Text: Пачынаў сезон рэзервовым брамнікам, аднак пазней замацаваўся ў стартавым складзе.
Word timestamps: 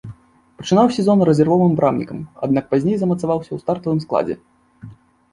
Пачынаў 0.59 0.87
сезон 0.93 1.17
рэзервовым 1.29 1.75
брамнікам, 1.79 2.23
аднак 2.47 2.65
пазней 2.71 2.97
замацаваўся 3.01 3.47
ў 3.53 3.57
стартавым 3.65 3.99
складзе. 4.07 4.35